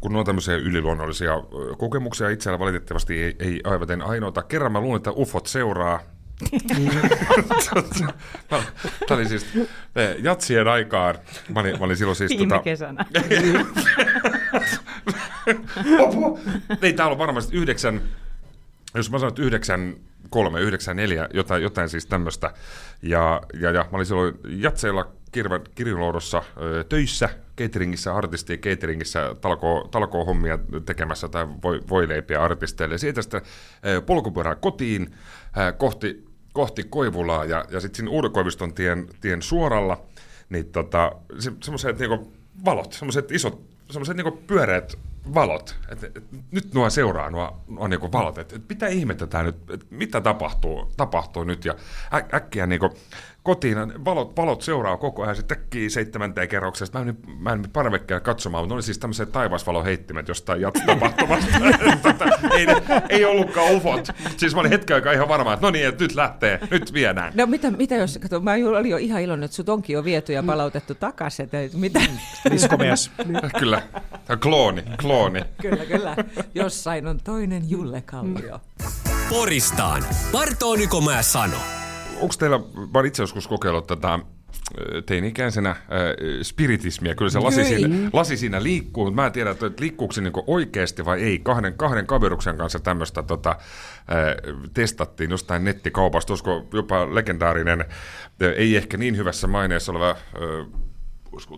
[0.00, 1.32] kun on tämmöisiä yliluonnollisia
[1.78, 4.42] kokemuksia itsellä valitettavasti ei, ei aivan ainoata.
[4.42, 6.00] Kerran mä luulen, että ufot seuraa
[9.08, 9.46] Tämä oli siis
[10.22, 11.14] jatsien aikaan.
[11.54, 12.30] Mä olin, mä olin silloin siis...
[12.30, 12.62] Viime tota...
[12.62, 13.06] kesänä.
[16.82, 18.00] Ei, täällä on varmasti yhdeksän,
[18.94, 19.96] jos mä sanon, että yhdeksän
[20.30, 22.52] 3, 9, 4, jotain, jotain siis tämmöistä.
[23.02, 25.12] Ja, ja, ja mä olin silloin Jatseilla
[25.74, 26.42] kirjoloudossa
[26.88, 32.98] töissä, cateringissä, artisti cateringissä, talko, talko hommia tekemässä tai voi, voileipiä artisteille.
[32.98, 33.42] Siitä sitten
[34.06, 35.14] polkupyörällä kotiin
[35.78, 40.04] kohti, kohti Koivulaa ja, ja sitten siinä Uudenkoiviston tien, tien suoralla,
[40.48, 42.32] niin tota, se, semmoiset niinku
[42.64, 44.98] valot, semmoiset isot, semmoiset niinku pyöreät
[45.34, 45.76] valot.
[45.88, 48.38] Et, et, nyt nuo seuraa nuo, nuo niinku valot.
[48.38, 51.74] Et, et mitä ihmettä tämä nyt, et, mitä tapahtuu, tapahtuu nyt ja
[52.14, 52.90] ä, äkkiä niinku,
[53.42, 56.98] kotiin, valot, valot seuraa koko ajan, sitten tekkii seitsemänteen kerroksesta.
[56.98, 61.58] Mä en, mä en parvekkeella katsomaan, mutta ne oli siis tämmöiset taivasvaloheittimet jostain jatkotapahtumasta.
[62.02, 62.24] tota,
[62.56, 62.66] ei,
[63.08, 64.08] ei ollutkaan ufot.
[64.36, 67.32] Siis mä olin hetken aikaa ihan varma, että no niin, että nyt lähtee, nyt viedään.
[67.36, 70.32] No mitä, mitä jos, kato, mä olin jo ihan iloinen, että sut onkin jo viety
[70.32, 71.48] ja palautettu takaisin.
[71.52, 72.00] Että mitä?
[72.50, 73.10] Diskomies.
[73.60, 73.82] kyllä,
[74.42, 75.40] klooni, klooni.
[75.62, 76.16] kyllä, kyllä.
[76.54, 78.60] Jossain on toinen Julle Kallio.
[79.28, 80.04] Poristaan.
[80.32, 81.79] Bartoo Nykomaa sano
[82.20, 84.18] onko teillä, mä olen itse joskus kokeillut tätä
[85.06, 85.78] teini-ikäisenä äh,
[86.42, 87.14] spiritismia.
[87.14, 90.44] Kyllä se lasi siinä, lasi siinä liikkuu, mutta mä en tiedä, että liikkuuko se niinku
[90.46, 91.38] oikeasti vai ei.
[91.38, 93.58] Kahden, kahden kaveruksen kanssa tämmöistä tota, äh,
[94.74, 97.86] testattiin jostain nettikaupasta, olisiko jopa legendaarinen, äh,
[98.56, 100.16] ei ehkä niin hyvässä maineessa oleva äh,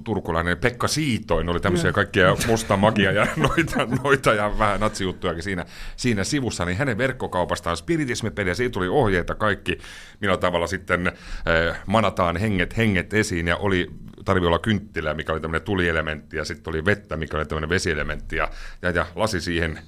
[0.05, 5.67] turkulainen Pekka Siitoin, oli tämmöisiä kaikkia musta magia ja noita, noita ja vähän natsijuttujakin siinä,
[5.97, 9.79] siinä sivussa, niin hänen verkkokaupastaan spiritismipeliä, siitä tuli ohjeita kaikki,
[10.21, 13.91] millä tavalla sitten eh, manataan henget, henget esiin, ja oli
[14.25, 18.37] tarvi olla kynttilä, mikä oli tämmöinen tulielementti, ja sitten oli vettä, mikä oli tämmöinen vesielementti,
[18.37, 18.51] ja,
[18.83, 19.79] ja, ja lasi siihen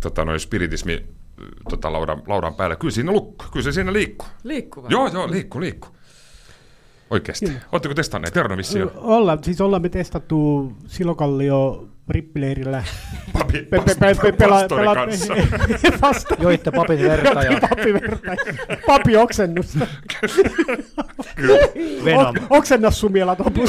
[0.00, 1.06] tota, noin spiritismi
[1.70, 2.76] tota, laudan, laudan päälle.
[2.76, 4.28] Kyllä siinä lukko, kyllä se siinä liikkuu.
[4.44, 5.95] Liikkuu Joo, joo, liikkuu, liikkuu.
[7.10, 7.52] Oikeasti.
[7.72, 8.34] Oletteko testanneet?
[8.34, 12.84] Terno vissi Olla, siis ollaan me testattu Silokallio rippileirillä.
[13.32, 15.34] Papi, pe, pe, pe, pe, pela, pela, kanssa.
[16.42, 17.42] Joitte papin verta.
[17.42, 17.60] Ja...
[17.60, 18.36] papi verta.
[18.86, 19.86] Papi oksennusta.
[21.36, 21.58] Kyllä.
[22.04, 22.36] Venom.
[22.50, 23.52] O, oksenna sumiela tuon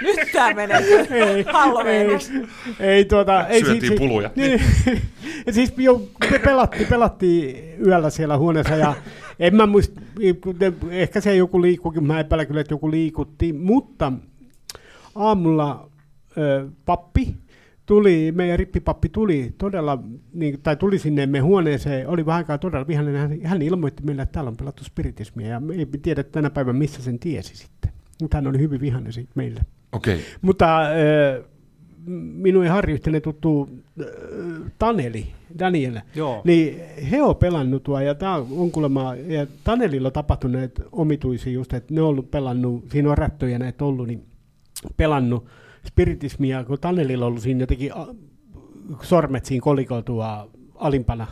[0.00, 1.44] Nyt tää menee ei,
[1.86, 2.18] ei,
[2.80, 4.30] ei, tuota, ei, Syötiin si, puluja.
[4.36, 4.62] Niin,
[5.50, 8.94] siis jo, me pelattiin, pelattiin yöllä siellä huoneessa ja
[9.38, 10.00] en mä muista,
[10.90, 14.12] ehkä se joku liikkuukin, mä epäilen kyllä, että joku liikutti, mutta
[15.14, 15.90] aamulla
[16.38, 17.36] ö, pappi
[17.86, 19.98] tuli, meidän rippipappi tuli todella,
[20.32, 24.22] niin, tai tuli sinne meidän huoneeseen, oli vähän aikaa todella vihainen, hän, hän ilmoitti meille,
[24.22, 27.92] että täällä on pelattu spiritismia, ja ei tiedä tänä päivänä, missä sen tiesi sitten.
[28.22, 29.60] Mutta hän oli hyvin vihainen siitä meille.
[29.92, 30.18] Okay.
[30.42, 31.44] Mutta ö,
[32.06, 33.68] minun Harri yhteinen tuttu
[34.78, 35.26] Taneli,
[35.58, 36.42] Daniel, Joo.
[36.44, 41.52] niin he on pelannut tuo, ja tämä on kuulemma, ja Tanelilla on tapahtunut näitä omituisia
[41.52, 44.26] just, että ne on ollut pelannut, siinä on rättöjä näitä ollut, niin
[44.96, 45.46] pelannut
[45.86, 47.92] spiritismia, kun Tanelilla on ollut siinä jotenkin
[49.02, 51.26] sormet siinä kolikotua alimpana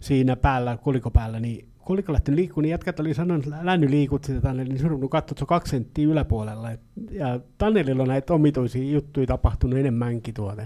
[0.00, 4.40] siinä päällä, kolikopäällä, niin kolikko lähtenyt liikkumaan, niin jätkät oli sanonut, että Länny liikut sitä
[4.40, 6.70] Taneli, niin sun katsoa, että se on kaksi senttiä yläpuolella.
[6.70, 10.62] Et, ja Tanelilla on näitä omituisia juttuja tapahtunut enemmänkin tuolla.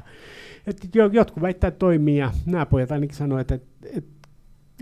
[0.67, 4.25] Et jotkut väittää, että toimii, ja nämä pojat ainakin sanoivat, että, että,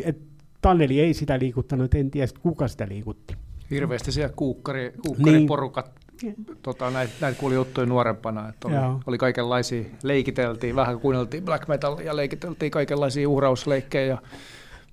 [0.04, 0.22] että
[0.60, 3.34] Taneli ei sitä liikuttanut, en tiedä, kuka sitä liikutti.
[3.70, 5.90] Hirveästi siellä kuukkari, kuukkariporukat
[6.22, 6.34] niin.
[6.62, 8.76] tota, näitä, näitä kuuli juttuja nuorempana, että oli,
[9.06, 14.18] oli kaikenlaisia, leikiteltiin, vähän kuunneltiin black metal ja leikiteltiin kaikenlaisia uhrausleikkejä ja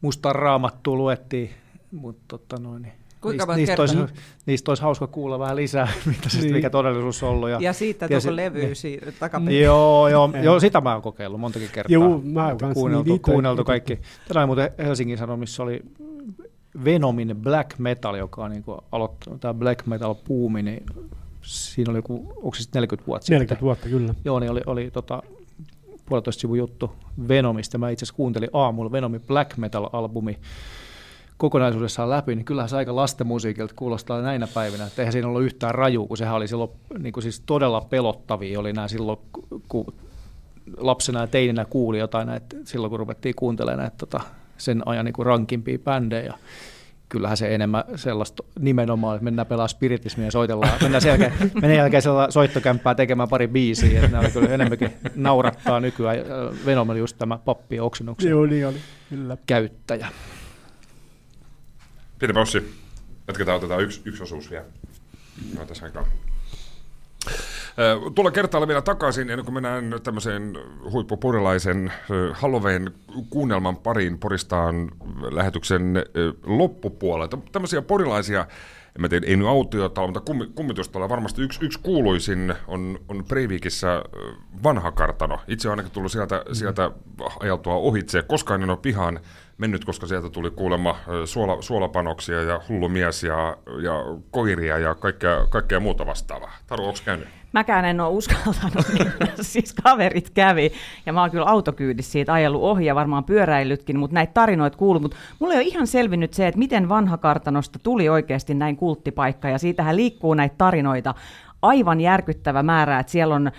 [0.02, 1.50] mustaa raamattua luettiin
[1.92, 4.14] mutta tota noin, niin Kuinka niistä, niistä, olisi,
[4.46, 6.56] niistä olisi hauska kuulla vähän lisää, mitä siis, niin.
[6.56, 7.50] mikä todellisuus on ollut.
[7.50, 9.14] Ja, ja siitä tuossa levy niin.
[9.20, 9.62] takaperin.
[9.62, 11.94] Joo, joo, joo, sitä mä oon kokeillut montakin kertaa.
[11.94, 14.00] Joo, mä oon kuunneltu, niin kuunneltu kaikki.
[14.28, 15.82] Tänään muuten Helsingin Sanomissa oli
[16.86, 20.84] Venomin Black Metal, joka on niin aloittanut, tämä Black Metal puumi, niin
[21.42, 23.66] siinä oli joku, onko se 40 vuotta 40 sitten?
[23.66, 24.14] vuotta, kyllä.
[24.26, 25.24] Joo, niin oli, oli tota,
[26.10, 26.92] puolitoista sivun juttu
[27.28, 27.78] Venomista.
[27.78, 30.40] Mä itse asiassa kuuntelin aamulla Venomin Black Metal-albumi
[31.38, 35.76] kokonaisuudessaan läpi, niin kyllähän se aika lastenmusiikilta kuulostaa näinä päivinä, että eihän siinä ollut yhtään
[35.76, 39.20] raju, kun sehän oli silloin niin kuin siis todella pelottavia, oli nämä silloin,
[39.68, 39.94] kun
[40.78, 44.22] lapsena ja teininä kuuli jotain näitä, silloin kun ruvettiin kuuntelemaan näitä tota,
[44.58, 46.34] sen ajan niin kuin rankimpia bändejä,
[47.10, 50.74] kyllähän se enemmän sellaista nimenomaan, että mennään pelaa spiritismia ja soitellaan.
[50.82, 54.00] Mennään sen jälkeen, mennään jälkeen soittokämppää tekemään pari biisiä.
[54.04, 56.18] Että nämä kyllä enemmänkin naurattaa nykyään.
[56.66, 58.78] Venom oli just tämä pappi oksennuksen Joo, niin oli.
[59.10, 59.38] Kyllä.
[59.48, 60.08] käyttäjä.
[62.20, 62.76] Pieni paussi.
[63.28, 64.66] Jatketaan, otetaan yksi, yksi osuus vielä.
[65.58, 66.06] No, tässä aikaa.
[68.16, 70.58] Tuolla kertaa vielä takaisin, ennen kuin mennään tämmöiseen
[70.92, 71.92] huippupurilaisen
[72.34, 72.92] Halloween
[73.30, 74.92] kuunnelman pariin Poristaan
[75.32, 76.04] lähetyksen
[76.44, 77.42] loppupuolella.
[77.52, 78.46] Tämmöisiä porilaisia
[79.00, 84.04] mä tiedä, ei nyt autiotalo, mutta kummitustalo varmasti yksi, yksi kuuluisin on, on Breivikissä
[84.64, 85.40] vanha kartano.
[85.48, 86.54] Itse olen ainakin tullut sieltä, mm.
[86.54, 86.92] sieltä
[87.40, 88.22] ajaltua ohitse.
[88.22, 89.20] Koskaan en ole pihaan
[89.58, 93.94] mennyt, koska sieltä tuli kuulemma suola, suolapanoksia ja hullumies ja, ja
[94.32, 96.58] koiria ja kaikkea, kaikkea muuta vastaavaa.
[96.68, 97.39] Taru, onko käynyt?
[97.52, 100.72] Mäkään en ole uskaltanut, niin siis kaverit kävi.
[101.06, 105.02] Ja mä oon kyllä autokyydissä siitä ajellut ohi ja varmaan pyöräillytkin, mutta näitä tarinoita kuuluu.
[105.02, 109.50] Mutta mulle ei ole ihan selvinnyt se, että miten vanha kartanosta tuli oikeasti näin kulttipaikka.
[109.50, 111.16] Ja siitähän liikkuu näitä tarinoita
[111.62, 113.52] aivan järkyttävä määrä, että siellä on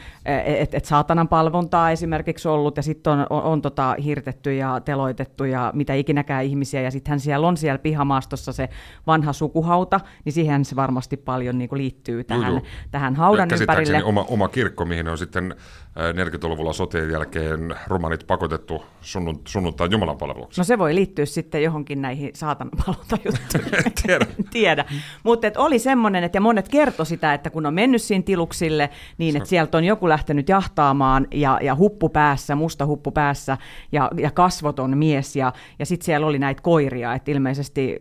[0.44, 5.44] et, et saatanan palvontaa esimerkiksi ollut ja sitten on, on, on tota, hirtetty ja teloitettu
[5.44, 8.68] ja mitä ikinäkään ihmisiä ja sittenhän siellä on siellä pihamaastossa se
[9.06, 14.04] vanha sukuhauta, niin siihen se varmasti paljon niin liittyy tähän, tähän haudan ympärille.
[14.04, 15.54] Oma, oma kirkko, mihin on sitten
[15.96, 20.62] 40-luvulla sotien jälkeen romanit pakotettu sunnunt- sunnuntain jumalanpalvelukseen.
[20.62, 23.74] No se voi liittyä sitten johonkin näihin saatanapalvontajuttuihin.
[23.86, 24.26] en tiedä.
[24.50, 24.84] tiedä.
[25.22, 29.36] Mutta oli semmoinen, että ja monet kertoi sitä, että kun on mennyt siinä tiluksille, niin
[29.36, 33.58] että sieltä on joku lähtenyt jahtaamaan ja, ja huppu päässä, musta huppu päässä
[33.92, 37.98] ja, ja kasvoton mies ja, ja sitten siellä oli näitä koiria, että ilmeisesti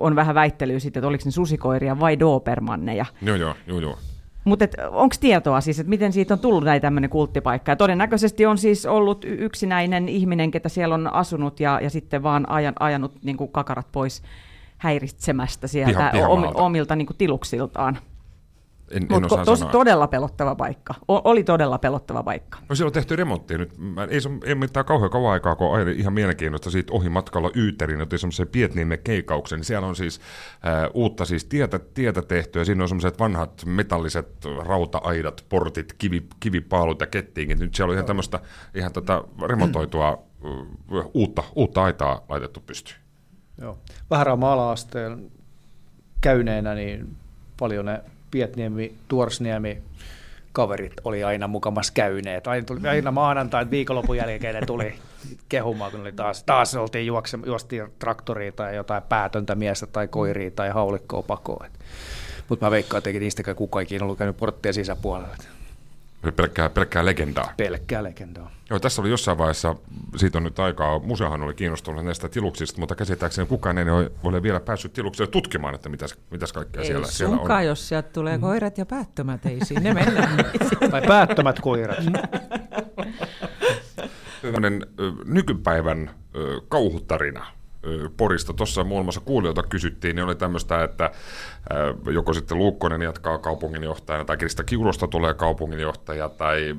[0.00, 3.06] on vähän väittelyä sitten, että oliko ne susikoiria vai dobermanneja.
[3.22, 3.98] Joo, joo, joo, joo.
[4.46, 7.72] Mutta onko tietoa siis, että miten siitä on tullut näin tämmöinen kulttipaikka?
[7.72, 12.50] Ja todennäköisesti on siis ollut yksinäinen ihminen, ketä siellä on asunut ja, ja sitten vaan
[12.50, 14.22] ajan, ajanut niin kuin kakarat pois
[14.78, 17.98] häiritsemästä sieltä Piha, omilta niin kuin tiluksiltaan.
[18.90, 20.94] En, en osaa tos, todella pelottava paikka.
[21.08, 22.58] O, oli todella pelottava paikka.
[22.68, 23.78] No siellä on tehty remonttia nyt.
[23.78, 27.50] Mä, ei, se, ei mitään kauhean kauan aikaa, kun aina ihan mielenkiintoista siitä ohi matkalla
[27.56, 29.64] Yyterin, otin semmoisen Pietniimen keikauksen.
[29.64, 30.20] Siellä on siis
[30.66, 36.26] äh, uutta siis tietä, tietä tehty ja siinä on semmoiset vanhat metalliset rauta-aidat, portit, kivi,
[36.40, 37.58] kivipaalut ja kettiinkin.
[37.58, 38.40] Nyt siellä on ihan tämmöistä
[38.74, 42.98] ihan tätä remontoitua uh, uutta, uutta aitaa laitettu pystyyn.
[43.60, 43.78] Joo.
[44.10, 45.30] Vähän ala-asteen
[46.20, 47.16] käyneenä, niin
[47.58, 49.82] paljon ne Pietniemi, Tuorsniemi,
[50.52, 52.46] kaverit oli aina mukamas käyneet.
[52.46, 54.94] Aina, tuli, aina maanantai viikonlopun jälkeen ne tuli
[55.48, 60.50] kehumaan, kun oli taas, taas oltiin juokse, juostiin traktoriin tai jotain päätöntä miestä tai koiria
[60.50, 61.70] tai haulikkoa pakoon.
[62.48, 65.36] Mutta mä veikkaan, että niistäkään kukaan ikinä ollut käynyt porttien sisäpuolella.
[66.32, 67.52] Pelkkää, pelkkää legendaa.
[67.56, 68.50] Pelkkää legendaa.
[68.70, 69.74] Joo, tässä oli jossain vaiheessa,
[70.16, 73.84] siitä on nyt aikaa, museohan oli kiinnostunut näistä tiluksista, mutta käsittääkseni kukaan ei
[74.22, 77.64] ole vielä päässyt tiluksille tutkimaan, että mitäs, mitäs kaikkea ei siellä, siellä on.
[77.64, 78.40] jos sieltä tulee mm.
[78.40, 80.28] koirat ja päättömät, ei sinne mennä.
[80.90, 81.98] tai päättömät koirat.
[84.42, 84.86] Tällainen
[85.24, 86.10] nykypäivän
[86.68, 87.46] kauhutarina
[88.16, 88.52] Porista.
[88.52, 91.10] Tuossa muun muassa kuulijoilta kysyttiin, niin oli tämmöistä, että
[92.12, 96.76] joko sitten Luukkonen jatkaa kaupunginjohtajana, tai Krista Kiulosta tulee kaupunginjohtaja, tai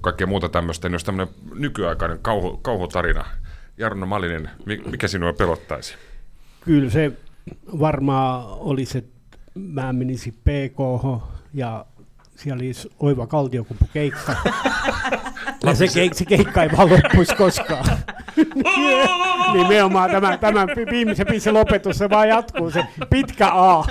[0.00, 3.24] kaikkea muuta tämmöistä, niin olisi tämmöinen nykyaikainen kauhu, kauhutarina.
[3.78, 4.50] Jarno Malinen,
[4.90, 5.94] mikä sinua pelottaisi?
[6.64, 7.12] Kyllä se
[7.80, 11.86] varmaan olisi, että mä menisin PKH ja
[12.36, 14.36] siellä olisi oiva kaltiokumpu keikka.
[15.66, 17.84] ja se, keik, se keikka ei vaan loppuisi koskaan.
[19.54, 23.84] Nimenomaan tämä, tämä viimeisen biisin lopetus, se vaan jatkuu, se pitkä A.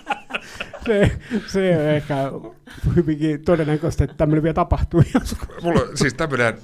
[0.86, 2.14] se, se on ehkä
[2.96, 5.02] hyvinkin todennäköistä, että tämmöinen vielä tapahtuu
[5.62, 6.54] Mulla siis tämmöinen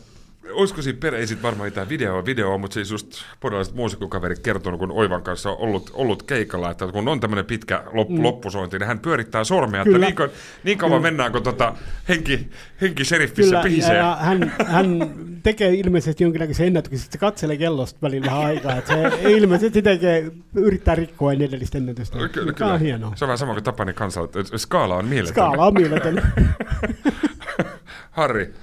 [0.53, 4.81] olisiko siinä perä, ei sit varmaan mitään videoa, videoa, mutta siis just porilalaiset muusikkokaverit kertonut,
[4.81, 8.23] kun Oivan kanssa on ollut, ollut keikalla, että kun on tämmöinen pitkä lop, mm.
[8.23, 9.97] loppusointi, niin hän pyörittää sormea, Kyllä.
[9.97, 10.31] että niin, kuin,
[10.65, 11.03] niin kauan Kyllä.
[11.03, 11.75] mennään, kun tota,
[12.09, 12.49] henki,
[12.81, 13.97] henki seriffissä Kyllä, pihisee.
[13.97, 18.77] Ja, ja hän, hän tekee ilmeisesti jonkinlaisen ennätyksen, että se katselee kellosta välillä vähän aikaa,
[18.77, 22.19] että se ilmeisesti tekee, yrittää rikkoa edellistä ennätystä.
[22.33, 22.73] Kyllä, kyllä.
[22.73, 23.13] On hienoa.
[23.17, 25.35] Se on vähän sama kuin Tapani kanssa, että skaala on mieletön.
[25.35, 26.23] Skaala on mieletön.
[28.11, 28.55] Harri,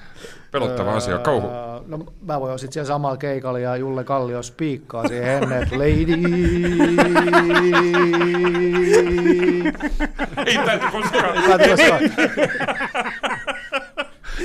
[0.54, 1.48] Pelottava öö, asia, kauhu.
[1.88, 6.14] No mä voin sitten siellä samalla keikalla ja Julle Kallio spiikkaa siihen että lady.
[10.46, 11.44] Ei täytyy koskaan.
[11.44, 12.02] Täytyy koskaan.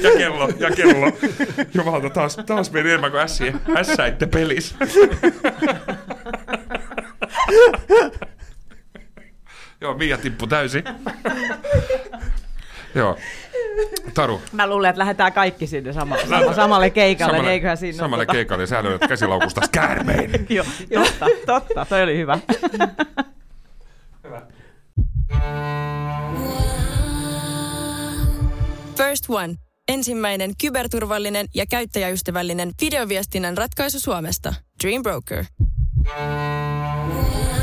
[0.03, 1.12] ja kello, ja kello.
[1.75, 3.55] Jumalta, taas, taas meni enemmän kuin ässiä.
[3.77, 4.75] Ässäitte pelissä.
[9.81, 10.85] Joo, Mia tippu täysin.
[12.98, 13.16] Joo.
[14.14, 14.40] Taru.
[14.52, 18.32] Mä luulen, että lähdetään kaikki sinne sama, sama, samalle keikalle, samalle, eiköhän siinä Samalle tota...
[18.32, 20.46] keikalle, ja sä löydät käsilaukusta käärmeen.
[20.48, 22.38] Joo, totta, totta, toi oli hyvä.
[24.24, 24.42] hyvä.
[28.96, 29.54] First One.
[29.88, 34.54] Ensimmäinen kyberturvallinen ja käyttäjäystävällinen videoviestinnän ratkaisu Suomesta.
[34.84, 35.44] Dream Broker.
[36.06, 37.58] Yeah.